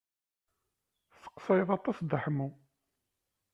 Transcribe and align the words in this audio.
Tesseqsayeḍ 1.09 1.69
aṭas 1.77 1.97
Dda 2.01 2.19
Ḥemmu. 2.23 2.49